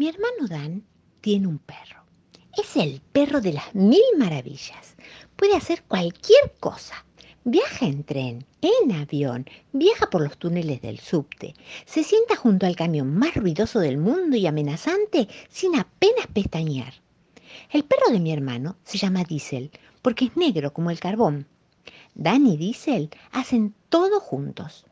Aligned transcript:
Mi 0.00 0.08
hermano 0.08 0.48
Dan 0.48 0.82
tiene 1.20 1.46
un 1.46 1.58
perro. 1.58 2.06
Es 2.56 2.74
el 2.74 3.02
perro 3.12 3.42
de 3.42 3.52
las 3.52 3.74
mil 3.74 4.00
maravillas. 4.16 4.96
Puede 5.36 5.54
hacer 5.54 5.82
cualquier 5.82 6.54
cosa. 6.58 7.04
Viaja 7.44 7.84
en 7.84 8.04
tren, 8.04 8.46
en 8.62 8.92
avión, 8.92 9.44
viaja 9.74 10.08
por 10.08 10.22
los 10.22 10.38
túneles 10.38 10.80
del 10.80 11.00
subte, 11.00 11.52
se 11.84 12.02
sienta 12.02 12.34
junto 12.34 12.64
al 12.64 12.76
camión 12.76 13.14
más 13.14 13.34
ruidoso 13.34 13.78
del 13.78 13.98
mundo 13.98 14.38
y 14.38 14.46
amenazante 14.46 15.28
sin 15.50 15.78
apenas 15.78 16.28
pestañear. 16.32 16.94
El 17.70 17.84
perro 17.84 18.10
de 18.10 18.20
mi 18.20 18.32
hermano 18.32 18.76
se 18.84 18.96
llama 18.96 19.24
Diesel 19.24 19.70
porque 20.00 20.24
es 20.24 20.34
negro 20.34 20.72
como 20.72 20.90
el 20.90 20.98
carbón. 20.98 21.46
Dan 22.14 22.46
y 22.46 22.56
Diesel 22.56 23.10
hacen 23.32 23.74
todo 23.90 24.18
juntos. 24.18 24.86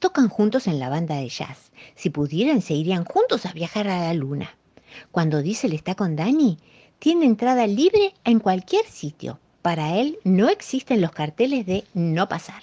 Tocan 0.00 0.28
juntos 0.28 0.66
en 0.66 0.80
la 0.80 0.88
banda 0.88 1.14
de 1.16 1.28
jazz. 1.28 1.70
Si 1.94 2.10
pudieran, 2.10 2.60
se 2.60 2.74
irían 2.74 3.04
juntos 3.04 3.46
a 3.46 3.52
viajar 3.52 3.86
a 3.86 4.00
la 4.00 4.14
luna. 4.14 4.50
Cuando 5.12 5.40
Diesel 5.40 5.72
está 5.72 5.94
con 5.94 6.16
Danny, 6.16 6.58
tiene 6.98 7.26
entrada 7.26 7.68
libre 7.68 8.14
en 8.24 8.40
cualquier 8.40 8.84
sitio 8.86 9.38
para 9.62 9.96
él 9.96 10.18
no 10.24 10.48
existen 10.48 11.00
los 11.00 11.12
carteles 11.12 11.66
de 11.66 11.84
no 11.92 12.28
pasar. 12.28 12.62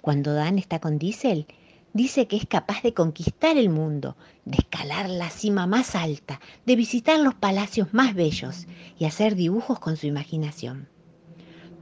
Cuando 0.00 0.34
Dan 0.34 0.58
está 0.58 0.80
con 0.80 0.98
Diesel, 0.98 1.46
dice 1.92 2.26
que 2.26 2.36
es 2.36 2.46
capaz 2.46 2.82
de 2.82 2.94
conquistar 2.94 3.56
el 3.56 3.68
mundo, 3.68 4.16
de 4.44 4.58
escalar 4.58 5.08
la 5.08 5.30
cima 5.30 5.66
más 5.66 5.94
alta, 5.94 6.40
de 6.66 6.76
visitar 6.76 7.20
los 7.20 7.34
palacios 7.34 7.94
más 7.94 8.14
bellos 8.14 8.66
y 8.98 9.04
hacer 9.04 9.36
dibujos 9.36 9.78
con 9.78 9.96
su 9.96 10.06
imaginación. 10.06 10.88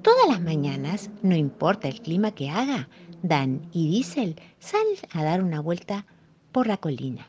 Todas 0.03 0.29
las 0.29 0.41
mañanas, 0.41 1.11
no 1.23 1.35
importa 1.35 1.89
el 1.89 2.01
clima 2.01 2.33
que 2.33 2.51
haga, 2.51 2.89
Dan 3.23 3.69
y 3.73 3.91
Diesel 3.91 4.37
salen 4.61 4.97
a 5.11 5.25
dar 5.25 5.43
una 5.43 5.61
vuelta 5.61 6.07
por 6.53 6.67
la 6.67 6.77
colina. 6.77 7.29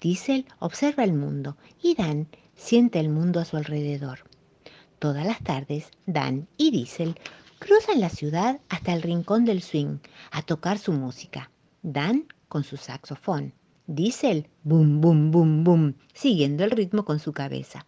Diesel 0.00 0.44
observa 0.58 1.04
el 1.04 1.14
mundo 1.14 1.56
y 1.82 1.94
Dan 1.94 2.28
siente 2.54 3.00
el 3.00 3.08
mundo 3.08 3.40
a 3.40 3.44
su 3.44 3.56
alrededor. 3.56 4.20
Todas 4.98 5.26
las 5.26 5.42
tardes, 5.42 5.90
Dan 6.06 6.46
y 6.58 6.70
Diesel 6.70 7.18
cruzan 7.58 8.00
la 8.00 8.10
ciudad 8.10 8.60
hasta 8.68 8.92
el 8.92 9.00
rincón 9.00 9.46
del 9.46 9.62
swing 9.62 9.98
a 10.30 10.42
tocar 10.42 10.78
su 10.78 10.92
música. 10.92 11.50
Dan 11.82 12.26
con 12.48 12.62
su 12.64 12.76
saxofón. 12.76 13.54
Diesel, 13.86 14.48
boom, 14.62 15.00
boom, 15.00 15.30
boom, 15.30 15.64
boom, 15.64 15.94
siguiendo 16.12 16.64
el 16.64 16.70
ritmo 16.70 17.04
con 17.04 17.18
su 17.18 17.32
cabeza. 17.32 17.86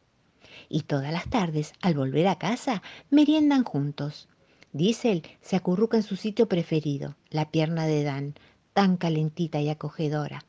Y 0.68 0.82
todas 0.82 1.12
las 1.12 1.28
tardes, 1.28 1.74
al 1.80 1.94
volver 1.94 2.28
a 2.28 2.38
casa, 2.38 2.82
meriendan 3.10 3.64
juntos. 3.64 4.28
Diesel 4.76 5.22
se 5.40 5.56
acurruca 5.56 5.96
en 5.96 6.02
su 6.02 6.16
sitio 6.16 6.48
preferido, 6.48 7.16
la 7.30 7.50
pierna 7.50 7.86
de 7.86 8.02
Dan, 8.02 8.34
tan 8.74 8.98
calentita 8.98 9.60
y 9.62 9.70
acogedora. 9.70 10.44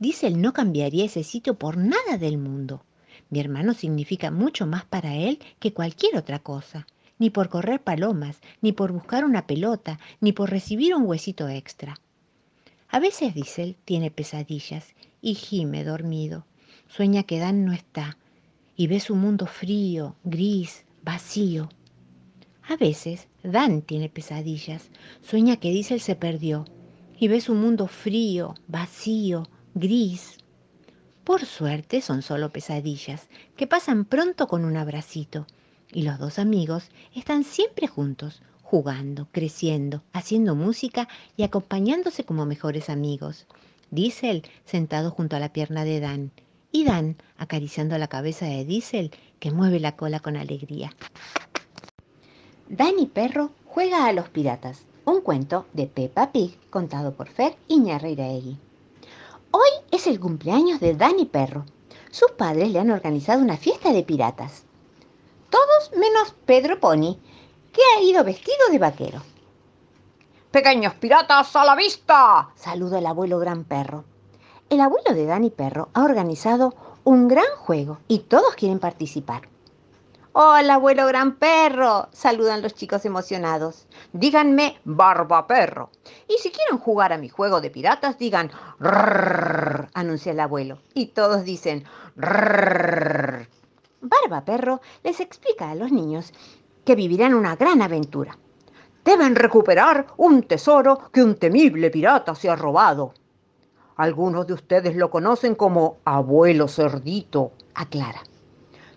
Diesel 0.00 0.42
no 0.42 0.52
cambiaría 0.52 1.04
ese 1.04 1.22
sitio 1.22 1.54
por 1.54 1.76
nada 1.76 2.18
del 2.18 2.38
mundo. 2.38 2.84
Mi 3.30 3.38
hermano 3.38 3.72
significa 3.72 4.32
mucho 4.32 4.66
más 4.66 4.84
para 4.84 5.14
él 5.14 5.38
que 5.60 5.72
cualquier 5.72 6.16
otra 6.16 6.40
cosa, 6.40 6.88
ni 7.18 7.30
por 7.30 7.48
correr 7.48 7.80
palomas, 7.80 8.40
ni 8.62 8.72
por 8.72 8.90
buscar 8.90 9.24
una 9.24 9.46
pelota, 9.46 10.00
ni 10.20 10.32
por 10.32 10.50
recibir 10.50 10.94
un 10.96 11.04
huesito 11.04 11.48
extra. 11.48 12.00
A 12.88 12.98
veces 12.98 13.32
Diesel 13.32 13.76
tiene 13.84 14.10
pesadillas 14.10 14.94
y 15.22 15.34
gime 15.34 15.84
dormido. 15.84 16.44
Sueña 16.88 17.22
que 17.22 17.38
Dan 17.38 17.64
no 17.64 17.72
está 17.72 18.18
y 18.76 18.88
ve 18.88 18.98
su 18.98 19.14
mundo 19.14 19.46
frío, 19.46 20.16
gris, 20.24 20.84
vacío. 21.04 21.68
A 22.68 22.76
veces 22.76 23.28
Dan 23.42 23.82
tiene 23.82 24.08
pesadillas, 24.08 24.90
sueña 25.22 25.56
que 25.56 25.70
Diesel 25.70 26.00
se 26.00 26.16
perdió. 26.16 26.64
Y 27.18 27.28
ve 27.28 27.40
su 27.40 27.54
mundo 27.54 27.86
frío, 27.86 28.54
vacío, 28.66 29.48
gris, 29.74 30.36
por 31.26 31.44
suerte 31.44 32.02
son 32.02 32.22
solo 32.22 32.50
pesadillas, 32.50 33.26
que 33.56 33.66
pasan 33.66 34.04
pronto 34.04 34.46
con 34.46 34.64
un 34.64 34.76
abracito, 34.76 35.48
y 35.92 36.02
los 36.02 36.20
dos 36.20 36.38
amigos 36.38 36.88
están 37.16 37.42
siempre 37.42 37.88
juntos, 37.88 38.42
jugando, 38.62 39.26
creciendo, 39.32 40.04
haciendo 40.12 40.54
música 40.54 41.08
y 41.36 41.42
acompañándose 41.42 42.22
como 42.22 42.46
mejores 42.46 42.88
amigos. 42.88 43.48
Diesel 43.90 44.44
sentado 44.64 45.10
junto 45.10 45.34
a 45.34 45.40
la 45.40 45.52
pierna 45.52 45.84
de 45.84 45.98
Dan, 45.98 46.30
y 46.70 46.84
Dan 46.84 47.16
acariciando 47.38 47.98
la 47.98 48.06
cabeza 48.06 48.46
de 48.46 48.64
Diesel, 48.64 49.10
que 49.40 49.50
mueve 49.50 49.80
la 49.80 49.96
cola 49.96 50.20
con 50.20 50.36
alegría. 50.36 50.94
Dan 52.68 52.98
y 52.98 53.06
Perro 53.06 53.50
juega 53.64 54.06
a 54.06 54.12
los 54.12 54.28
piratas, 54.28 54.82
un 55.04 55.20
cuento 55.20 55.66
de 55.72 55.86
Peppa 55.86 56.32
Pig 56.32 56.58
contado 56.68 57.14
por 57.14 57.28
Fer 57.28 57.56
Iñarreiraegui. 57.68 58.58
Hoy 59.52 59.68
es 59.92 60.08
el 60.08 60.18
cumpleaños 60.18 60.80
de 60.80 60.96
Dani 60.96 61.26
Perro. 61.26 61.64
Sus 62.10 62.32
padres 62.32 62.72
le 62.72 62.80
han 62.80 62.90
organizado 62.90 63.40
una 63.40 63.56
fiesta 63.56 63.92
de 63.92 64.02
piratas. 64.02 64.64
Todos 65.48 65.92
menos 65.96 66.34
Pedro 66.44 66.80
Pony, 66.80 67.16
que 67.72 67.82
ha 67.96 68.02
ido 68.02 68.24
vestido 68.24 68.68
de 68.72 68.78
vaquero. 68.80 69.22
Pequeños 70.50 70.94
piratas 70.94 71.54
a 71.54 71.64
la 71.64 71.76
vista, 71.76 72.48
saluda 72.56 72.98
el 72.98 73.06
abuelo 73.06 73.38
Gran 73.38 73.62
Perro. 73.62 74.04
El 74.70 74.80
abuelo 74.80 75.14
de 75.14 75.24
Dani 75.24 75.50
Perro 75.50 75.90
ha 75.94 76.02
organizado 76.02 76.74
un 77.04 77.28
gran 77.28 77.46
juego 77.58 77.98
y 78.08 78.18
todos 78.20 78.56
quieren 78.56 78.80
participar. 78.80 79.42
Hola, 80.38 80.74
abuelo 80.74 81.06
gran 81.06 81.36
perro, 81.36 82.08
saludan 82.12 82.60
los 82.60 82.74
chicos 82.74 83.06
emocionados. 83.06 83.86
Díganme 84.12 84.76
barba 84.84 85.46
perro. 85.46 85.88
Y 86.28 86.34
si 86.34 86.50
quieren 86.50 86.76
jugar 86.76 87.14
a 87.14 87.16
mi 87.16 87.30
juego 87.30 87.62
de 87.62 87.70
piratas, 87.70 88.18
digan 88.18 88.50
rrrr, 88.78 89.88
anuncia 89.94 90.32
el 90.32 90.40
abuelo. 90.40 90.82
Y 90.92 91.06
todos 91.06 91.44
dicen 91.44 91.84
rrrr. 92.16 93.48
Barba 94.02 94.44
perro 94.44 94.82
les 95.02 95.20
explica 95.20 95.70
a 95.70 95.74
los 95.74 95.90
niños 95.90 96.34
que 96.84 96.96
vivirán 96.96 97.32
una 97.32 97.56
gran 97.56 97.80
aventura. 97.80 98.36
Deben 99.06 99.36
recuperar 99.36 100.08
un 100.18 100.42
tesoro 100.42 101.10
que 101.10 101.22
un 101.22 101.36
temible 101.36 101.88
pirata 101.88 102.34
se 102.34 102.50
ha 102.50 102.56
robado. 102.56 103.14
Algunos 103.96 104.46
de 104.46 104.52
ustedes 104.52 104.96
lo 104.96 105.08
conocen 105.08 105.54
como 105.54 105.96
abuelo 106.04 106.68
cerdito, 106.68 107.52
aclara. 107.74 108.20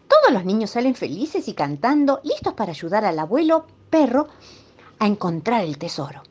Todos 0.10 0.34
los 0.34 0.44
niños 0.44 0.72
salen 0.72 0.96
felices 0.96 1.48
y 1.48 1.54
cantando, 1.54 2.20
listos 2.24 2.54
para 2.56 2.72
ayudar 2.72 3.06
al 3.06 3.20
abuelo 3.20 3.66
perro 3.90 4.28
a 5.00 5.08
encontrar 5.08 5.64
el 5.64 5.78
tesoro. 5.78 6.24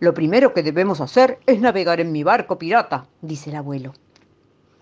Lo 0.00 0.14
primero 0.14 0.54
que 0.54 0.62
debemos 0.62 1.00
hacer 1.00 1.38
es 1.46 1.60
navegar 1.60 2.00
en 2.00 2.10
mi 2.10 2.24
barco 2.24 2.58
pirata, 2.58 3.06
dice 3.20 3.50
el 3.50 3.56
abuelo. 3.56 3.92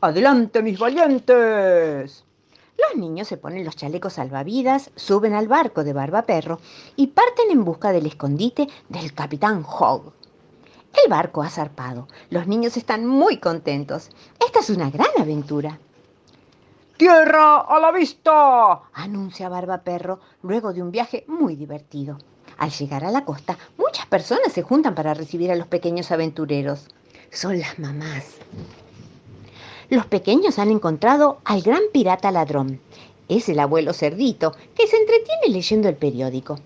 ¡Adelante, 0.01 0.63
mis 0.63 0.79
valientes! 0.79 2.25
Los 2.79 3.01
niños 3.01 3.27
se 3.27 3.39
ponen 3.39 3.65
los 3.65 3.77
chalecos 3.77 4.15
salvavidas, 4.15 4.91
suben 4.95 5.33
al 5.33 5.49
barco 5.49 5.83
de 5.83 5.95
Barba 5.95 6.23
Perro 6.23 6.61
y 6.95 7.09
parten 7.09 7.51
en 7.51 7.65
busca 7.65 7.91
del 7.91 8.07
escondite 8.07 8.69
del 8.89 9.15
capitán 9.15 9.65
Hogg. 9.67 10.13
El 11.03 11.11
barco 11.11 11.43
ha 11.43 11.49
zarpado. 11.49 12.09
Los 12.31 12.47
niños 12.47 12.77
están 12.77 13.07
muy 13.07 13.39
contentos. 13.39 14.11
Esta 14.45 14.61
es 14.61 14.71
una 14.71 14.91
gran 14.91 15.09
aventura. 15.19 15.79
¡Tierra 16.97 17.61
a 17.61 17.79
la 17.79 17.93
vista! 17.93 18.81
anuncia 18.95 19.51
Barba 19.51 19.83
Perro 19.83 20.19
luego 20.43 20.73
de 20.73 20.81
un 20.81 20.91
viaje 20.91 21.25
muy 21.29 21.55
divertido. 21.55 22.17
Al 22.57 22.71
llegar 22.71 23.05
a 23.05 23.11
la 23.11 23.23
costa, 23.23 23.59
muchas 23.77 24.07
personas 24.07 24.51
se 24.55 24.63
juntan 24.63 24.95
para 24.95 25.13
recibir 25.13 25.53
a 25.53 25.57
los 25.57 25.67
pequeños 25.67 26.11
aventureros. 26.11 26.89
Son 27.31 27.59
las 27.59 27.79
mamás. 27.79 28.39
Los 29.91 30.07
pequeños 30.07 30.59
han 30.59 30.71
encontrado 30.71 31.39
al 31.45 31.61
gran 31.61 31.83
pirata 31.93 32.33
ladrón. 32.33 32.81
Es 33.29 33.51
el 33.51 33.59
abuelo 33.59 33.93
cerdito 33.93 34.53
que 34.75 34.87
se 34.87 34.97
entretiene 34.97 35.49
leyendo 35.49 35.91
el 35.91 35.97
periódico. 35.97 36.59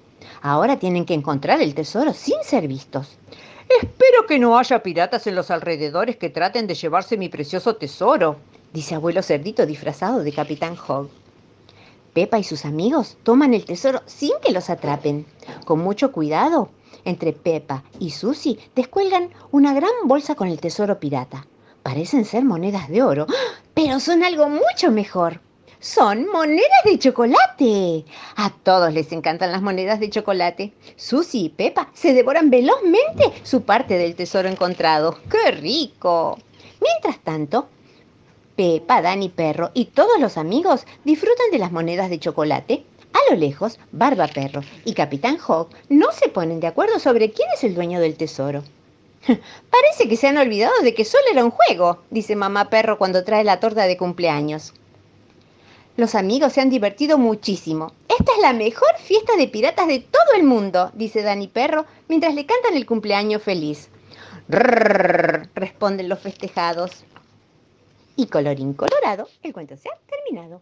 Ahora 0.43 0.79
tienen 0.79 1.07
que 1.07 1.15
encontrar 1.15 1.61
el 1.61 1.75
tesoro 1.75 2.13
sin 2.13 2.37
ser 2.45 2.69
vistos. 2.69 3.19
Espero 3.83 4.27
que 4.29 4.39
no 4.39 4.57
haya 4.57 4.81
piratas 4.81 5.27
en 5.27 5.35
los 5.35 5.51
alrededores 5.51 6.17
que 6.17 6.31
traten 6.31 6.69
de 6.69 6.75
llevarse 6.75 7.17
mi 7.17 7.29
precioso 7.29 7.75
tesoro, 7.75 8.37
dice 8.73 8.95
abuelo 8.95 9.23
cerdito 9.23 9.67
disfrazado 9.67 10.23
de 10.23 10.33
capitán 10.33 10.77
Hogg. 10.77 11.09
Pepa 12.13 12.39
y 12.39 12.45
sus 12.45 12.65
amigos 12.65 13.19
toman 13.23 13.55
el 13.55 13.65
tesoro 13.65 14.03
sin 14.07 14.33
que 14.43 14.53
los 14.53 14.69
atrapen. 14.69 15.27
Con 15.65 15.81
mucho 15.81 16.11
cuidado, 16.13 16.71
entre 17.05 17.33
Pepa 17.33 17.85
y 17.99 18.11
Susie 18.11 18.59
descuelgan 18.75 19.31
una 19.53 19.73
gran 19.73 19.93
bolsa 20.05 20.35
con 20.35 20.49
el 20.49 20.61
tesoro 20.61 20.99
pirata. 20.99 21.47
Parecen 21.83 22.25
ser 22.25 22.45
monedas 22.45 22.89
de 22.89 23.03
oro, 23.03 23.27
pero 23.75 24.01
son 24.01 24.25
algo 24.25 24.49
mucho 24.49 24.91
mejor. 24.91 25.41
Son 25.79 26.27
monedas 26.27 26.85
de 26.85 26.99
chocolate. 26.99 28.05
A 28.37 28.51
todos 28.51 28.93
les 28.93 29.13
encantan 29.13 29.51
las 29.51 29.63
monedas 29.63 29.99
de 29.99 30.11
chocolate. 30.11 30.75
Susie 30.97 31.45
y 31.45 31.49
Pepa 31.49 31.89
se 31.95 32.13
devoran 32.13 32.51
velozmente 32.51 33.33
su 33.45 33.63
parte 33.63 33.97
del 33.97 34.15
tesoro 34.15 34.49
encontrado. 34.49 35.17
¡Qué 35.31 35.53
rico! 35.53 36.39
Mientras 36.83 37.19
tanto, 37.21 37.69
Pepa, 38.61 39.01
Dani 39.01 39.31
Perro 39.31 39.71
y 39.73 39.87
todos 39.87 40.21
los 40.21 40.37
amigos 40.37 40.85
disfrutan 41.03 41.51
de 41.51 41.59
las 41.59 41.73
monedas 41.73 42.11
de 42.11 42.19
chocolate. 42.19 42.85
A 43.15 43.33
lo 43.33 43.39
lejos, 43.39 43.79
Barba 43.91 44.29
Perro 44.29 44.61
y 44.85 44.93
Capitán 44.93 45.39
Hogg 45.41 45.71
no 45.89 46.13
se 46.13 46.29
ponen 46.29 46.61
de 46.61 46.67
acuerdo 46.67 46.99
sobre 46.99 47.31
quién 47.31 47.49
es 47.55 47.65
el 47.65 47.75
dueño 47.75 48.01
del 48.01 48.19
tesoro. 48.19 48.63
Parece 49.27 50.11
que 50.11 50.17
se 50.19 50.29
han 50.29 50.37
olvidado 50.37 50.75
de 50.83 50.93
que 50.93 51.07
solo 51.07 51.25
era 51.33 51.43
un 51.43 51.53
juego, 51.53 52.03
dice 52.11 52.37
mamá 52.37 52.69
perro 52.69 52.99
cuando 52.99 53.25
trae 53.25 53.45
la 53.45 53.61
torta 53.61 53.87
de 53.87 53.97
cumpleaños. 53.97 54.75
Los 55.97 56.15
amigos 56.15 56.53
se 56.53 56.61
han 56.61 56.69
divertido 56.69 57.17
muchísimo. 57.17 57.95
Esta 58.11 58.33
es 58.33 58.43
la 58.43 58.53
mejor 58.53 58.95
fiesta 59.03 59.39
de 59.39 59.49
piratas 59.49 59.89
de 59.89 60.01
todo 60.01 60.37
el 60.37 60.43
mundo, 60.43 60.91
dice 60.93 61.23
Dani 61.23 61.49
Perro 61.49 61.87
mientras 62.09 62.35
le 62.35 62.45
cantan 62.45 62.77
el 62.77 62.85
cumpleaños 62.85 63.43
feliz. 63.43 63.89
Responden 64.49 66.11
los 66.11 66.19
festejados. 66.19 67.07
Y 68.21 68.27
colorín 68.27 68.75
colorado, 68.75 69.29
el 69.43 69.55
cuento 69.55 69.79
se 69.79 69.89
ha 69.89 69.97
terminado. 70.07 70.61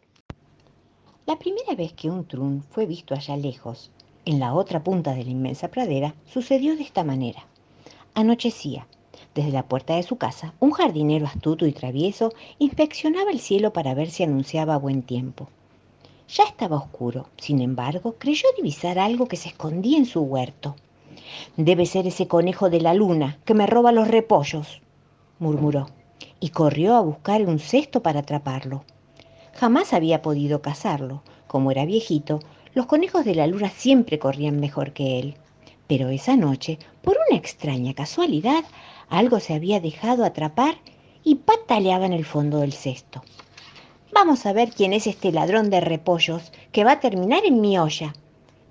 La 1.26 1.40
primera 1.40 1.74
vez 1.74 1.92
que 1.92 2.08
un 2.08 2.24
trun 2.24 2.62
fue 2.62 2.86
visto 2.86 3.16
allá 3.16 3.36
lejos, 3.36 3.90
en 4.24 4.38
la 4.38 4.54
otra 4.54 4.84
punta 4.84 5.12
de 5.12 5.24
la 5.24 5.30
inmensa 5.30 5.66
pradera, 5.66 6.14
sucedió 6.24 6.76
de 6.76 6.84
esta 6.84 7.02
manera. 7.02 7.44
Anochecía. 8.14 8.86
Desde 9.34 9.50
la 9.50 9.64
puerta 9.64 9.96
de 9.96 10.04
su 10.04 10.14
casa, 10.14 10.54
un 10.60 10.70
jardinero 10.70 11.26
astuto 11.26 11.66
y 11.66 11.72
travieso 11.72 12.32
inspeccionaba 12.60 13.32
el 13.32 13.40
cielo 13.40 13.72
para 13.72 13.92
ver 13.92 14.08
si 14.08 14.22
anunciaba 14.22 14.78
buen 14.78 15.02
tiempo. 15.02 15.48
Ya 16.28 16.44
estaba 16.44 16.76
oscuro, 16.76 17.26
sin 17.38 17.60
embargo, 17.60 18.14
creyó 18.20 18.46
divisar 18.56 19.00
algo 19.00 19.26
que 19.26 19.36
se 19.36 19.48
escondía 19.48 19.98
en 19.98 20.06
su 20.06 20.20
huerto. 20.20 20.76
Debe 21.56 21.86
ser 21.86 22.06
ese 22.06 22.28
conejo 22.28 22.70
de 22.70 22.80
la 22.80 22.94
luna 22.94 23.40
que 23.44 23.54
me 23.54 23.66
roba 23.66 23.90
los 23.90 24.06
repollos, 24.06 24.80
murmuró, 25.40 25.88
y 26.40 26.50
corrió 26.50 26.94
a 26.96 27.00
buscar 27.00 27.42
un 27.42 27.58
cesto 27.58 28.02
para 28.02 28.20
atraparlo. 28.20 28.84
Jamás 29.54 29.92
había 29.92 30.22
podido 30.22 30.62
cazarlo. 30.62 31.22
Como 31.46 31.70
era 31.70 31.84
viejito, 31.84 32.40
los 32.74 32.86
conejos 32.86 33.24
de 33.24 33.34
la 33.34 33.46
luna 33.46 33.70
siempre 33.70 34.18
corrían 34.18 34.60
mejor 34.60 34.92
que 34.92 35.18
él. 35.18 35.34
Pero 35.86 36.10
esa 36.10 36.36
noche, 36.36 36.78
por 37.02 37.16
una 37.28 37.38
extraña 37.38 37.94
casualidad, 37.94 38.64
algo 39.08 39.40
se 39.40 39.54
había 39.54 39.80
dejado 39.80 40.24
atrapar 40.24 40.76
y 41.24 41.36
pataleaba 41.36 42.06
en 42.06 42.12
el 42.12 42.24
fondo 42.24 42.58
del 42.58 42.72
cesto. 42.72 43.22
Vamos 44.12 44.46
a 44.46 44.52
ver 44.52 44.70
quién 44.70 44.92
es 44.92 45.06
este 45.06 45.32
ladrón 45.32 45.70
de 45.70 45.80
repollos 45.80 46.52
que 46.72 46.84
va 46.84 46.92
a 46.92 47.00
terminar 47.00 47.44
en 47.44 47.60
mi 47.60 47.78
olla, 47.78 48.14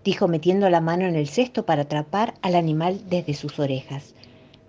dijo 0.03 0.27
metiendo 0.27 0.69
la 0.69 0.81
mano 0.81 1.05
en 1.05 1.15
el 1.15 1.27
cesto 1.27 1.65
para 1.65 1.83
atrapar 1.83 2.35
al 2.41 2.55
animal 2.55 3.01
desde 3.09 3.33
sus 3.33 3.59
orejas. 3.59 4.13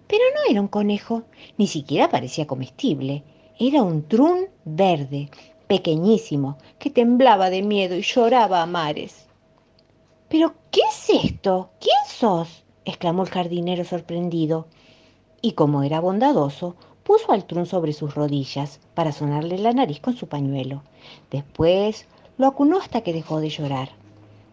Pero 0.08 0.24
no 0.34 0.50
era 0.50 0.60
un 0.60 0.68
conejo, 0.68 1.22
ni 1.58 1.66
siquiera 1.66 2.08
parecía 2.08 2.46
comestible. 2.46 3.22
Era 3.58 3.82
un 3.82 4.08
trún 4.08 4.46
verde, 4.64 5.30
pequeñísimo, 5.66 6.56
que 6.78 6.90
temblaba 6.90 7.50
de 7.50 7.62
miedo 7.62 7.94
y 7.94 8.02
lloraba 8.02 8.62
a 8.62 8.66
mares. 8.66 9.26
¿Pero 10.28 10.54
qué 10.70 10.80
es 10.90 11.24
esto? 11.24 11.70
¿Quién 11.78 11.96
sos? 12.06 12.64
exclamó 12.84 13.22
el 13.22 13.30
jardinero 13.30 13.84
sorprendido. 13.84 14.66
Y 15.42 15.52
como 15.52 15.82
era 15.82 16.00
bondadoso, 16.00 16.74
puso 17.02 17.32
al 17.32 17.44
trun 17.44 17.66
sobre 17.66 17.92
sus 17.92 18.14
rodillas 18.14 18.80
para 18.94 19.12
sonarle 19.12 19.58
la 19.58 19.72
nariz 19.72 20.00
con 20.00 20.16
su 20.16 20.26
pañuelo. 20.26 20.82
Después 21.30 22.06
lo 22.38 22.46
acunó 22.46 22.78
hasta 22.78 23.02
que 23.02 23.12
dejó 23.12 23.40
de 23.40 23.50
llorar. 23.50 23.90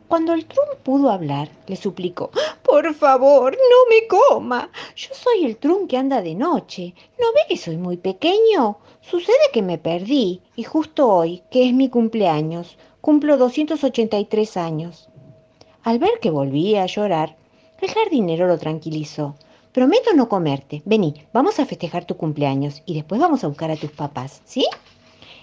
Cuando 0.08 0.34
el 0.34 0.46
trun 0.46 0.66
pudo 0.84 1.10
hablar, 1.10 1.50
le 1.68 1.76
suplicó, 1.76 2.32
Por 2.76 2.94
favor, 2.94 3.54
no 3.54 3.80
me 3.90 4.06
coma. 4.06 4.70
Yo 4.98 5.08
soy 5.14 5.46
el 5.46 5.56
trun 5.56 5.88
que 5.88 5.96
anda 5.96 6.22
de 6.22 6.36
noche. 6.36 6.94
¿No 7.18 7.28
ve 7.32 7.40
que 7.48 7.56
soy 7.56 7.78
muy 7.78 7.96
pequeño? 7.96 8.80
Sucede 9.00 9.48
que 9.54 9.62
me 9.62 9.78
perdí 9.78 10.42
y 10.58 10.64
justo 10.64 11.08
hoy, 11.08 11.42
que 11.50 11.70
es 11.70 11.74
mi 11.74 11.88
cumpleaños, 11.88 12.78
cumplo 13.00 13.38
283 13.38 14.58
años. 14.58 15.08
Al 15.84 16.00
ver 16.00 16.20
que 16.22 16.30
volvía 16.30 16.84
a 16.84 16.88
llorar, 16.88 17.38
el 17.80 17.92
jardinero 17.92 18.46
lo 18.46 18.58
tranquilizó. 18.58 19.36
Prometo 19.72 20.14
no 20.14 20.28
comerte. 20.28 20.82
Vení, 20.84 21.14
vamos 21.32 21.62
a 21.62 21.66
festejar 21.66 22.04
tu 22.04 22.18
cumpleaños 22.18 22.84
y 22.86 22.96
después 22.96 23.22
vamos 23.22 23.46
a 23.46 23.48
buscar 23.48 23.72
a 23.72 23.78
tus 23.78 23.92
papás, 23.92 24.42
¿sí? 24.44 24.68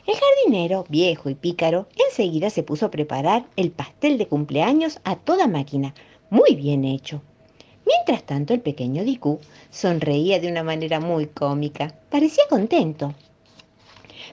El 0.05 0.17
jardinero, 0.17 0.85
viejo 0.91 1.31
y 1.31 1.35
pícaro, 1.35 1.87
enseguida 2.09 2.51
se 2.51 2.63
puso 2.63 2.85
a 2.85 2.91
preparar 2.91 3.47
el 3.57 3.71
pastel 3.71 4.19
de 4.19 4.27
cumpleaños 4.27 4.99
a 5.05 5.17
toda 5.17 5.47
máquina, 5.47 5.95
muy 6.33 6.55
bien 6.57 6.87
hecho. 6.87 7.21
Mientras 7.85 8.25
tanto, 8.25 8.55
el 8.55 8.63
pequeño 8.63 9.05
Diku 9.05 9.39
sonreía 9.71 10.41
de 10.41 10.49
una 10.49 10.63
manera 10.63 10.99
muy 10.99 11.27
cómica. 11.27 11.95
Parecía 12.09 12.45
contento. 12.49 13.13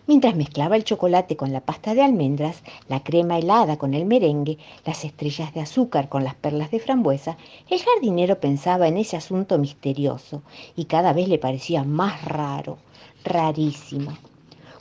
Mientras 0.07 0.33
mezclaba 0.33 0.77
el 0.77 0.85
chocolate 0.85 1.35
con 1.35 1.51
la 1.51 1.59
pasta 1.59 1.93
de 1.93 2.01
almendras, 2.01 2.63
la 2.87 3.03
crema 3.03 3.37
helada 3.37 3.77
con 3.77 3.93
el 3.93 4.05
merengue, 4.05 4.57
las 4.85 5.03
estrellas 5.03 5.53
de 5.53 5.59
azúcar 5.59 6.07
con 6.07 6.23
las 6.23 6.35
perlas 6.35 6.71
de 6.71 6.79
frambuesa, 6.79 7.37
el 7.69 7.81
jardinero 7.81 8.39
pensaba 8.39 8.87
en 8.87 8.95
ese 8.95 9.17
asunto 9.17 9.57
misterioso 9.57 10.41
y 10.77 10.85
cada 10.85 11.11
vez 11.11 11.27
le 11.27 11.37
parecía 11.37 11.83
más 11.83 12.23
raro, 12.23 12.77
rarísimo. 13.25 14.17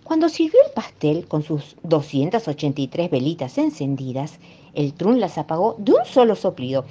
Cuando 0.09 0.31
sirvió 0.31 0.59
el 0.65 0.73
pastel 0.73 1.29
con 1.29 1.43
sus 1.43 1.77
283 1.83 3.11
velitas 3.11 3.59
encendidas, 3.59 4.39
el 4.73 4.95
trun 4.95 5.21
las 5.21 5.37
apagó 5.37 5.77
de 5.77 5.93
un 5.93 6.07
solo 6.07 6.35
soplido. 6.35 6.87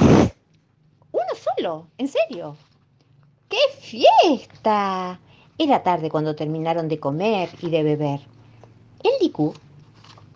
¡Uno 0.00 1.26
solo! 1.36 1.88
¿En 1.98 2.08
serio? 2.08 2.56
¡Qué 3.50 3.58
fiesta! 3.78 5.20
Era 5.58 5.82
tarde 5.82 6.08
cuando 6.08 6.34
terminaron 6.34 6.88
de 6.88 6.98
comer 6.98 7.50
y 7.60 7.68
de 7.68 7.82
beber. 7.82 8.20
El 9.04 9.12
Dicú 9.20 9.52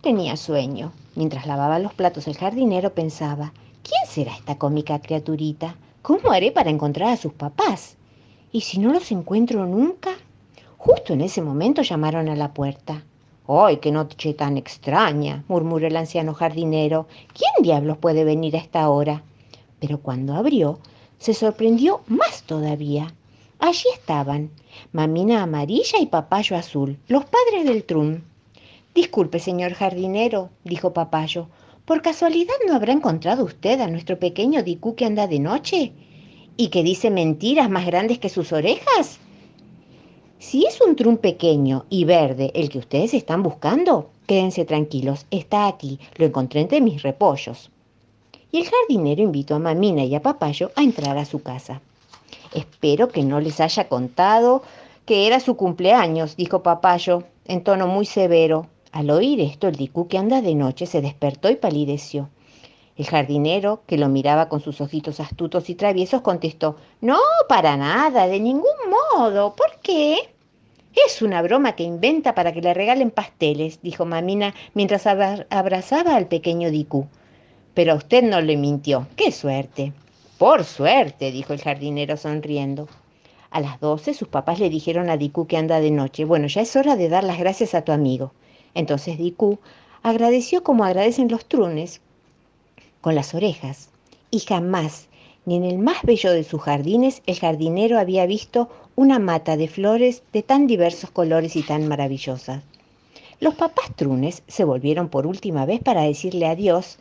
tenía 0.02 0.36
sueño. 0.36 0.92
Mientras 1.14 1.46
lavaba 1.46 1.78
los 1.78 1.94
platos 1.94 2.28
el 2.28 2.36
jardinero 2.36 2.92
pensaba, 2.92 3.54
¿quién 3.82 4.06
será 4.06 4.34
esta 4.34 4.58
cómica 4.58 5.00
criaturita? 5.00 5.76
¿Cómo 6.02 6.32
haré 6.32 6.52
para 6.52 6.68
encontrar 6.68 7.08
a 7.08 7.16
sus 7.16 7.32
papás? 7.32 7.96
¿Y 8.52 8.60
si 8.60 8.78
no 8.78 8.92
los 8.92 9.10
encuentro 9.10 9.64
nunca? 9.64 10.10
Justo 10.86 11.14
en 11.14 11.20
ese 11.20 11.42
momento 11.42 11.82
llamaron 11.82 12.28
a 12.28 12.36
la 12.36 12.54
puerta. 12.54 13.02
¡Ay, 13.48 13.78
qué 13.78 13.90
noche 13.90 14.34
tan 14.34 14.56
extraña! 14.56 15.42
murmuró 15.48 15.88
el 15.88 15.96
anciano 15.96 16.32
jardinero. 16.32 17.08
¿Quién 17.34 17.50
diablos 17.60 17.98
puede 17.98 18.22
venir 18.22 18.54
a 18.54 18.60
esta 18.60 18.88
hora? 18.88 19.24
Pero 19.80 19.98
cuando 19.98 20.34
abrió, 20.34 20.78
se 21.18 21.34
sorprendió 21.34 22.02
más 22.06 22.44
todavía. 22.44 23.12
Allí 23.58 23.88
estaban, 23.92 24.52
mamina 24.92 25.42
amarilla 25.42 25.98
y 26.00 26.06
papayo 26.06 26.56
azul, 26.56 27.00
los 27.08 27.24
padres 27.24 27.64
del 27.64 27.82
trun. 27.82 28.22
Disculpe, 28.94 29.40
señor 29.40 29.72
jardinero, 29.72 30.50
dijo 30.62 30.92
papayo, 30.92 31.48
¿por 31.84 32.00
casualidad 32.00 32.54
no 32.64 32.76
habrá 32.76 32.92
encontrado 32.92 33.42
usted 33.42 33.80
a 33.80 33.88
nuestro 33.88 34.20
pequeño 34.20 34.62
Dicú 34.62 34.94
que 34.94 35.04
anda 35.04 35.26
de 35.26 35.40
noche? 35.40 35.94
¿Y 36.56 36.68
que 36.68 36.84
dice 36.84 37.10
mentiras 37.10 37.68
más 37.68 37.86
grandes 37.86 38.20
que 38.20 38.28
sus 38.28 38.52
orejas? 38.52 39.18
Si 40.38 40.66
es 40.66 40.80
un 40.82 40.96
trun 40.96 41.16
pequeño 41.16 41.86
y 41.88 42.04
verde 42.04 42.50
el 42.54 42.68
que 42.68 42.78
ustedes 42.78 43.14
están 43.14 43.42
buscando, 43.42 44.10
quédense 44.26 44.66
tranquilos, 44.66 45.26
está 45.30 45.66
aquí, 45.66 45.98
lo 46.16 46.26
encontré 46.26 46.60
entre 46.60 46.82
mis 46.82 47.02
repollos. 47.02 47.70
Y 48.52 48.58
el 48.58 48.68
jardinero 48.68 49.22
invitó 49.22 49.54
a 49.54 49.58
Mamina 49.58 50.04
y 50.04 50.14
a 50.14 50.22
Papayo 50.22 50.70
a 50.76 50.82
entrar 50.82 51.16
a 51.16 51.24
su 51.24 51.42
casa. 51.42 51.80
Espero 52.54 53.08
que 53.08 53.22
no 53.22 53.40
les 53.40 53.60
haya 53.60 53.88
contado 53.88 54.62
que 55.06 55.26
era 55.26 55.40
su 55.40 55.56
cumpleaños, 55.56 56.36
dijo 56.36 56.62
Papayo, 56.62 57.22
en 57.46 57.62
tono 57.62 57.86
muy 57.86 58.04
severo. 58.04 58.66
Al 58.92 59.10
oír 59.10 59.40
esto, 59.40 59.68
el 59.68 59.76
dicú 59.76 60.08
que 60.08 60.18
anda 60.18 60.42
de 60.42 60.54
noche 60.54 60.86
se 60.86 61.00
despertó 61.00 61.48
y 61.48 61.56
palideció. 61.56 62.28
El 62.96 63.06
jardinero, 63.06 63.82
que 63.86 63.98
lo 63.98 64.08
miraba 64.08 64.48
con 64.48 64.60
sus 64.60 64.80
ojitos 64.80 65.20
astutos 65.20 65.70
y 65.70 65.74
traviesos, 65.74 66.22
contestó, 66.22 66.76
No, 67.00 67.18
para 67.48 67.76
nada, 67.76 68.26
de 68.26 68.40
ningún 68.40 68.64
modo. 69.16 69.54
¿Por 69.54 69.80
qué? 69.82 70.16
Es 71.04 71.20
una 71.20 71.42
broma 71.42 71.76
que 71.76 71.82
inventa 71.82 72.34
para 72.34 72.52
que 72.52 72.62
le 72.62 72.72
regalen 72.72 73.10
pasteles, 73.10 73.80
dijo 73.82 74.06
Mamina 74.06 74.54
mientras 74.72 75.06
abrazaba 75.06 76.16
al 76.16 76.26
pequeño 76.26 76.70
Dicú. 76.70 77.06
Pero 77.74 77.92
a 77.92 77.96
usted 77.96 78.22
no 78.22 78.40
le 78.40 78.56
mintió. 78.56 79.06
¡Qué 79.14 79.30
suerte! 79.30 79.92
Por 80.38 80.64
suerte, 80.64 81.30
dijo 81.32 81.52
el 81.52 81.60
jardinero 81.60 82.16
sonriendo. 82.16 82.88
A 83.50 83.60
las 83.60 83.78
doce 83.78 84.14
sus 84.14 84.28
papás 84.28 84.58
le 84.58 84.70
dijeron 84.70 85.10
a 85.10 85.18
Dicú 85.18 85.46
que 85.46 85.58
anda 85.58 85.80
de 85.80 85.90
noche. 85.90 86.24
Bueno, 86.24 86.46
ya 86.46 86.62
es 86.62 86.74
hora 86.76 86.96
de 86.96 87.10
dar 87.10 87.24
las 87.24 87.38
gracias 87.38 87.74
a 87.74 87.82
tu 87.82 87.92
amigo. 87.92 88.32
Entonces 88.74 89.18
Dicú 89.18 89.58
agradeció 90.02 90.62
como 90.62 90.84
agradecen 90.84 91.28
los 91.28 91.44
trunes, 91.46 92.00
con 93.02 93.14
las 93.14 93.34
orejas. 93.34 93.90
Y 94.30 94.40
jamás, 94.40 95.08
ni 95.46 95.56
en 95.56 95.64
el 95.64 95.78
más 95.78 96.02
bello 96.02 96.32
de 96.32 96.44
sus 96.44 96.60
jardines, 96.60 97.22
el 97.26 97.38
jardinero 97.38 97.98
había 97.98 98.26
visto 98.26 98.68
una 98.96 99.18
mata 99.18 99.56
de 99.56 99.68
flores 99.68 100.22
de 100.32 100.42
tan 100.42 100.66
diversos 100.66 101.10
colores 101.10 101.54
y 101.56 101.62
tan 101.62 101.86
maravillosas. 101.86 102.62
Los 103.38 103.54
papás 103.54 103.94
trunes 103.94 104.42
se 104.48 104.64
volvieron 104.64 105.08
por 105.08 105.26
última 105.26 105.64
vez 105.64 105.80
para 105.80 106.02
decirle 106.02 106.46
adiós 106.46 106.98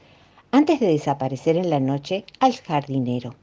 antes 0.51 0.79
de 0.79 0.87
desaparecer 0.87 1.57
en 1.57 1.69
la 1.69 1.79
noche 1.79 2.23
al 2.39 2.55
jardinero. 2.55 3.33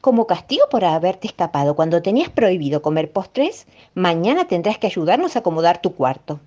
Como 0.00 0.26
castigo 0.26 0.64
por 0.70 0.84
haberte 0.84 1.26
escapado 1.26 1.76
cuando 1.76 2.00
tenías 2.00 2.30
prohibido 2.30 2.80
comer 2.80 3.12
postres, 3.12 3.66
mañana 3.94 4.46
tendrás 4.46 4.78
que 4.78 4.86
ayudarnos 4.86 5.36
a 5.36 5.40
acomodar 5.40 5.82
tu 5.82 5.94
cuarto. 5.94 6.40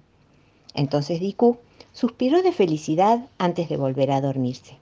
Entonces 0.73 1.19
Diku 1.19 1.57
suspiró 1.93 2.41
de 2.41 2.53
felicidad 2.53 3.27
antes 3.37 3.69
de 3.69 3.77
volver 3.77 4.11
a 4.11 4.21
dormirse. 4.21 4.77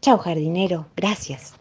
Chao, 0.00 0.18
jardinero, 0.18 0.86
gracias. 0.96 1.54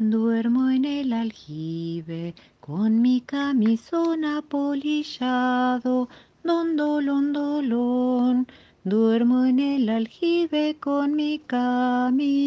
Duermo 0.00 0.70
en 0.70 0.84
el 0.84 1.12
aljibe 1.12 2.36
con 2.60 3.02
mi 3.02 3.20
camisón 3.20 4.24
apolillado, 4.24 6.08
don 6.44 6.76
dolón 6.76 7.32
dolón. 7.32 8.46
Duermo 8.84 9.44
en 9.44 9.58
el 9.58 9.88
aljibe 9.88 10.76
con 10.78 11.16
mi 11.16 11.40
camisón. 11.40 12.38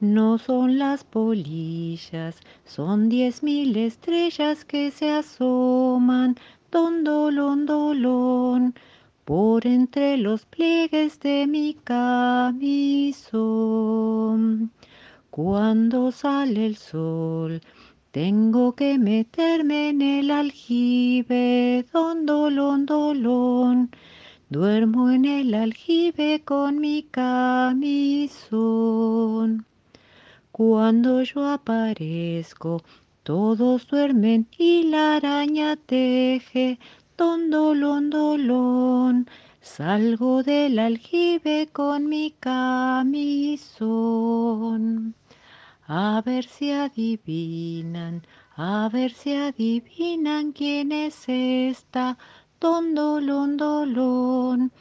No 0.00 0.38
son 0.38 0.76
las 0.76 1.04
polillas, 1.04 2.40
son 2.64 3.08
diez 3.08 3.44
mil 3.44 3.76
estrellas 3.76 4.64
que 4.64 4.90
se 4.90 5.10
asoman, 5.10 6.34
don 6.72 7.04
dolón 7.04 7.64
dolón, 7.64 8.74
por 9.24 9.68
entre 9.68 10.16
los 10.16 10.46
pliegues 10.46 11.20
de 11.20 11.46
mi 11.46 11.74
camisón. 11.74 12.66
Cuando 15.36 16.12
sale 16.12 16.64
el 16.64 16.76
sol, 16.76 17.60
tengo 18.10 18.74
que 18.74 18.96
meterme 18.98 19.90
en 19.90 20.00
el 20.00 20.30
aljibe, 20.30 21.84
don 21.92 22.24
dolón, 22.24 22.86
dolón. 22.86 23.90
Duermo 24.48 25.10
en 25.10 25.26
el 25.26 25.52
aljibe 25.52 26.40
con 26.42 26.80
mi 26.80 27.02
camisón. 27.02 28.46
Cuando 30.52 31.20
yo 31.20 31.46
aparezco, 31.50 32.82
todos 33.22 33.86
duermen 33.88 34.46
y 34.56 34.84
la 34.84 35.16
araña 35.16 35.76
teje, 35.76 36.78
don 37.18 37.50
dolón, 37.50 38.08
dolón. 38.08 39.28
Salgo 39.60 40.42
del 40.42 40.78
aljibe 40.78 41.68
con 41.70 42.08
mi 42.08 42.30
camisón. 42.40 43.66
A 45.88 46.20
ver 46.20 46.44
si 46.46 46.72
adivinan, 46.72 48.22
a 48.56 48.88
ver 48.92 49.12
si 49.12 49.34
adivinan 49.34 50.50
quién 50.50 50.90
es 50.90 51.28
esta, 51.28 52.18
don 52.58 52.94
dolón, 52.96 53.56
dolón, 53.56 54.72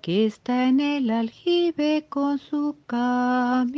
que 0.00 0.24
está 0.24 0.68
en 0.68 0.80
el 0.80 1.10
aljibe 1.10 2.06
con 2.08 2.38
su 2.38 2.78
camisón. 2.86 3.74